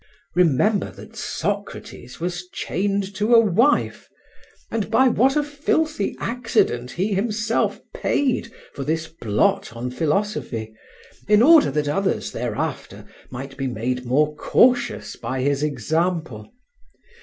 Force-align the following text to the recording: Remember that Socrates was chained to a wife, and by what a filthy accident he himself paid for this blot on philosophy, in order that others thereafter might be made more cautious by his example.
Remember 0.33 0.89
that 0.93 1.15
Socrates 1.15 2.19
was 2.19 2.47
chained 2.49 3.13
to 3.13 3.35
a 3.35 3.39
wife, 3.39 4.09
and 4.71 4.89
by 4.89 5.07
what 5.07 5.35
a 5.35 5.43
filthy 5.43 6.15
accident 6.19 6.89
he 6.89 7.13
himself 7.13 7.79
paid 7.93 8.51
for 8.73 8.83
this 8.83 9.05
blot 9.07 9.75
on 9.77 9.91
philosophy, 9.91 10.73
in 11.27 11.43
order 11.43 11.69
that 11.69 11.87
others 11.87 12.31
thereafter 12.31 13.05
might 13.29 13.55
be 13.57 13.67
made 13.67 14.03
more 14.03 14.35
cautious 14.35 15.15
by 15.15 15.41
his 15.41 15.61
example. 15.61 16.51